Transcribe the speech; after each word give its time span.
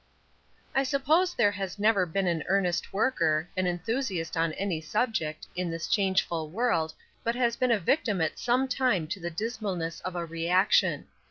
I 0.73 0.81
SUPPOSE 0.81 1.35
there 1.35 1.51
has 1.51 1.77
never 1.77 2.07
been 2.07 2.25
an 2.25 2.43
earnest 2.47 2.91
worker, 2.91 3.47
an 3.55 3.67
enthusiast 3.67 4.35
on 4.35 4.51
any 4.53 4.81
subject, 4.81 5.45
in 5.55 5.69
this 5.69 5.87
changeful 5.87 6.49
world, 6.49 6.95
but 7.23 7.35
has 7.35 7.55
been 7.55 7.69
a 7.69 7.77
victim 7.77 8.19
at 8.19 8.39
some 8.39 8.67
time 8.67 9.05
to 9.09 9.19
the 9.19 9.29
dismalness 9.29 10.01
of 10.01 10.15
a 10.15 10.25
reaction. 10.25 11.05